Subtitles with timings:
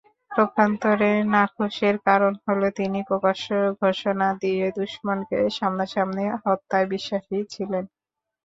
[0.31, 3.47] পক্ষান্তরে নাখোশের কারণ হলো, তিনি প্রকাশ্য
[3.81, 7.83] ঘোষণা দিয়ে দুশমনকে সামনা-সামনি হত্যায় বিশ্বাসী ছিলেন।